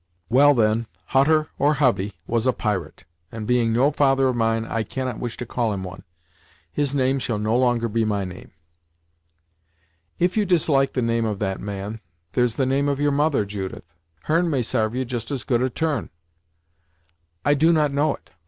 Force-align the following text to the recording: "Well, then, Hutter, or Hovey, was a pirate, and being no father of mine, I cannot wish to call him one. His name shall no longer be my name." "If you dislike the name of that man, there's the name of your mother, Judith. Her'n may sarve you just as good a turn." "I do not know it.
"Well, 0.29 0.55
then, 0.55 0.87
Hutter, 1.09 1.49
or 1.59 1.75
Hovey, 1.75 2.13
was 2.25 2.47
a 2.47 2.53
pirate, 2.53 3.05
and 3.31 3.45
being 3.45 3.71
no 3.71 3.91
father 3.91 4.29
of 4.29 4.35
mine, 4.35 4.65
I 4.65 4.81
cannot 4.81 5.19
wish 5.19 5.37
to 5.37 5.45
call 5.45 5.73
him 5.73 5.83
one. 5.83 6.01
His 6.71 6.95
name 6.95 7.19
shall 7.19 7.37
no 7.37 7.55
longer 7.55 7.87
be 7.87 8.03
my 8.03 8.25
name." 8.25 8.49
"If 10.17 10.35
you 10.35 10.43
dislike 10.43 10.93
the 10.93 11.03
name 11.03 11.25
of 11.25 11.37
that 11.37 11.61
man, 11.61 11.99
there's 12.33 12.55
the 12.55 12.65
name 12.65 12.89
of 12.89 12.99
your 12.99 13.11
mother, 13.11 13.45
Judith. 13.45 13.85
Her'n 14.23 14.49
may 14.49 14.63
sarve 14.63 14.95
you 14.95 15.05
just 15.05 15.29
as 15.29 15.43
good 15.43 15.61
a 15.61 15.69
turn." 15.69 16.09
"I 17.45 17.53
do 17.53 17.71
not 17.71 17.93
know 17.93 18.15
it. 18.15 18.31